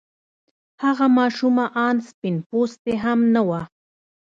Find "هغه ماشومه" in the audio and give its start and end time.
0.83-1.65